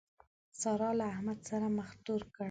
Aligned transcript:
سارا 0.61 0.89
له 0.99 1.05
احمد 1.13 1.39
سره 1.49 1.65
مخ 1.77 1.89
تور 2.05 2.21
کړ. 2.33 2.39